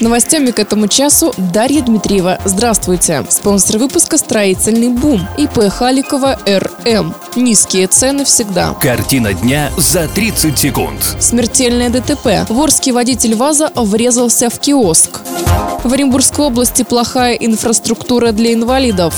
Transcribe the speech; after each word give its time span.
С 0.00 0.02
новостями 0.02 0.50
к 0.50 0.58
этому 0.58 0.88
часу 0.88 1.34
Дарья 1.36 1.82
Дмитриева. 1.82 2.38
Здравствуйте. 2.46 3.22
Спонсор 3.28 3.76
выпуска 3.76 4.16
«Строительный 4.16 4.88
бум» 4.88 5.28
ИП 5.36 5.68
Халикова 5.68 6.38
РМ. 6.46 7.14
Низкие 7.36 7.86
цены 7.86 8.24
всегда. 8.24 8.72
Картина 8.80 9.34
дня 9.34 9.70
за 9.76 10.08
30 10.08 10.58
секунд. 10.58 11.16
Смертельное 11.20 11.90
ДТП. 11.90 12.48
Ворский 12.48 12.92
водитель 12.92 13.34
ВАЗа 13.34 13.72
врезался 13.74 14.48
в 14.48 14.58
киоск. 14.58 15.20
В 15.84 15.92
Оренбургской 15.92 16.46
области 16.46 16.82
плохая 16.82 17.34
инфраструктура 17.34 18.32
для 18.32 18.54
инвалидов. 18.54 19.12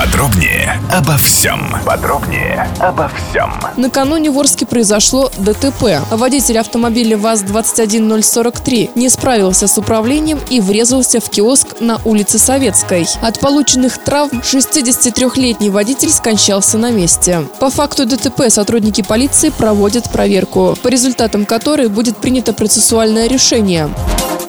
Подробнее 0.00 0.80
обо 0.90 1.18
всем. 1.18 1.60
Подробнее 1.84 2.66
обо 2.78 3.10
всем. 3.10 3.52
Накануне 3.76 4.30
в 4.30 4.38
Орске 4.38 4.64
произошло 4.64 5.30
ДТП. 5.36 6.00
Водитель 6.10 6.56
автомобиля 6.56 7.18
ВАЗ-21043 7.18 8.92
не 8.94 9.10
справился 9.10 9.68
с 9.68 9.76
управлением 9.76 10.40
и 10.48 10.62
врезался 10.62 11.20
в 11.20 11.28
киоск 11.28 11.80
на 11.80 12.00
улице 12.06 12.38
Советской. 12.38 13.06
От 13.20 13.40
полученных 13.40 13.98
травм 13.98 14.40
63-летний 14.40 15.68
водитель 15.68 16.10
скончался 16.10 16.78
на 16.78 16.90
месте. 16.90 17.46
По 17.58 17.68
факту 17.68 18.06
ДТП 18.06 18.48
сотрудники 18.48 19.02
полиции 19.02 19.50
проводят 19.50 20.10
проверку, 20.10 20.78
по 20.82 20.88
результатам 20.88 21.44
которой 21.44 21.88
будет 21.88 22.16
принято 22.16 22.54
процессуальное 22.54 23.28
решение. 23.28 23.90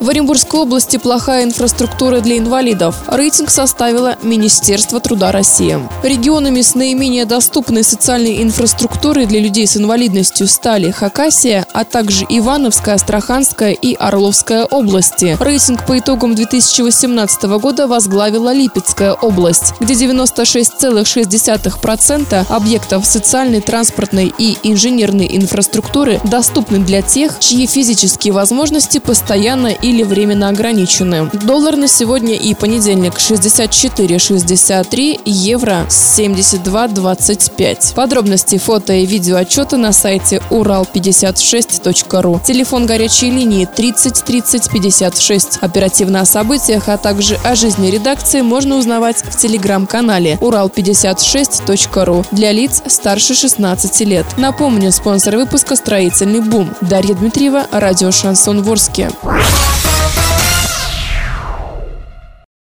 В 0.02 0.10
Оренбургской 0.10 0.60
области 0.62 0.98
плохая 0.98 1.44
инфраструктура 1.44 2.22
для 2.22 2.40
инвалидов. 2.40 2.96
Рейтинг 3.08 3.52
составило 3.52 4.18
Министерство 4.24 5.00
труда 5.00 5.32
России. 5.32 5.78
Регионами 6.02 6.62
с 6.62 6.74
наименее 6.74 7.26
доступной 7.26 7.84
социальной 7.84 8.42
инфраструктурой 8.42 9.28
для 9.28 9.40
людей 9.40 9.68
с 9.68 9.78
инвалидностью 9.78 10.48
стали 10.48 10.90
Хакасия, 10.90 11.68
а 11.72 11.86
также 11.86 12.26
Ивановская, 12.28 12.96
Астраханская 12.96 13.74
и 13.74 13.94
Орловская 13.94 14.66
области. 14.66 15.38
Рейтинг 15.40 15.86
по 15.86 16.00
итогам 16.00 16.34
2018 16.34 17.44
года 17.60 17.86
возглавила 17.86 18.52
Липецкая 18.52 19.14
область, 19.14 19.76
где 19.80 19.94
96,6% 19.94 22.46
объектов 22.50 23.06
социальной, 23.06 23.62
транспортной 23.62 24.34
и 24.36 24.58
инженерной 24.64 25.38
инфраструктуры 25.38 26.20
доступны 26.24 26.80
для 26.80 27.04
тех, 27.04 27.38
чьи 27.38 27.68
физические 27.68 28.34
возможности 28.34 28.98
постоянно 28.98 29.68
или 29.92 30.04
временно 30.04 30.50
ограничены. 30.50 31.30
Доллар 31.34 31.76
на 31.76 31.88
сегодня 31.88 32.36
и 32.36 32.54
понедельник 32.54 33.16
64,63, 33.16 35.20
евро 35.26 35.86
72,25. 35.90 37.94
Подробности 37.94 38.58
фото 38.58 38.94
и 38.94 39.06
видео 39.06 39.36
отчета 39.36 39.76
на 39.76 39.92
сайте 39.92 40.42
урал56.ру. 40.50 42.40
Телефон 42.46 42.86
горячей 42.86 43.32
линии 43.32 43.66
30 43.66 44.24
30 44.24 44.72
56. 44.72 45.58
Оперативно 45.60 46.22
о 46.22 46.26
событиях, 46.26 46.88
а 46.88 46.96
также 46.98 47.38
о 47.44 47.56
жизни 47.56 47.92
редакции 47.92 48.40
можно 48.42 48.78
узнавать 48.78 49.18
в 49.18 49.38
телеграм-канале 49.38 50.38
урал56.ру 50.40 52.24
для 52.32 52.54
лиц 52.54 52.82
старше 52.88 53.36
16 53.36 54.00
лет. 54.02 54.26
Напомню, 54.38 54.94
спонсор 54.94 55.36
выпуска 55.36 55.76
«Строительный 55.76 56.40
бум». 56.40 56.74
Дарья 56.80 57.14
Дмитриева, 57.14 57.68
радио 57.72 58.12
«Шансон 58.12 58.62
Ворске». 58.62 59.10